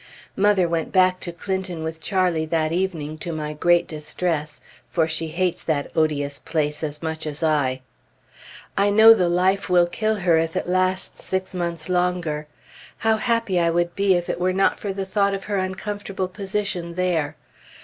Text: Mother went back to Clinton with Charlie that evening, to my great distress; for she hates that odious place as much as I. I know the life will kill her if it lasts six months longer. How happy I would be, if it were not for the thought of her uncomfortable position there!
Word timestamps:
Mother 0.35 0.67
went 0.67 0.91
back 0.91 1.19
to 1.19 1.31
Clinton 1.31 1.83
with 1.83 2.01
Charlie 2.01 2.47
that 2.47 2.71
evening, 2.71 3.19
to 3.19 3.31
my 3.31 3.53
great 3.53 3.87
distress; 3.87 4.59
for 4.89 5.07
she 5.07 5.27
hates 5.27 5.61
that 5.61 5.91
odious 5.95 6.39
place 6.39 6.81
as 6.83 7.03
much 7.03 7.27
as 7.27 7.43
I. 7.43 7.81
I 8.75 8.89
know 8.89 9.13
the 9.13 9.29
life 9.29 9.69
will 9.69 9.85
kill 9.85 10.15
her 10.15 10.39
if 10.39 10.55
it 10.55 10.65
lasts 10.65 11.23
six 11.23 11.53
months 11.53 11.87
longer. 11.87 12.47
How 13.05 13.17
happy 13.17 13.59
I 13.59 13.69
would 13.69 13.93
be, 13.95 14.15
if 14.15 14.27
it 14.27 14.39
were 14.39 14.53
not 14.53 14.79
for 14.79 14.91
the 14.91 15.05
thought 15.05 15.35
of 15.35 15.43
her 15.43 15.57
uncomfortable 15.57 16.27
position 16.29 16.95
there! 16.95 17.35